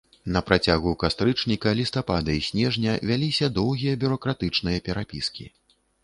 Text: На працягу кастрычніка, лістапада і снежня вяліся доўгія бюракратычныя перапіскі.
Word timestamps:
На 0.35 0.39
працягу 0.45 0.91
кастрычніка, 1.01 1.73
лістапада 1.79 2.31
і 2.37 2.39
снежня 2.47 2.95
вяліся 3.09 3.49
доўгія 3.59 3.99
бюракратычныя 4.05 4.79
перапіскі. 4.89 5.45